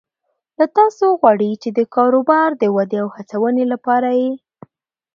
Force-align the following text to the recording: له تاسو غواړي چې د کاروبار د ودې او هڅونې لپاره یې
له 0.59 0.65
تاسو 0.77 1.05
غواړي 1.19 1.51
چې 1.61 1.69
د 1.77 1.79
کاروبار 1.95 2.49
د 2.57 2.63
ودې 2.75 2.99
او 3.03 3.07
هڅونې 3.15 3.65
لپاره 3.73 4.09
یې 4.21 4.31